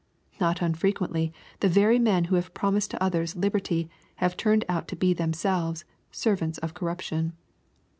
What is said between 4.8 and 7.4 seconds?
to iselves "servants of corruption."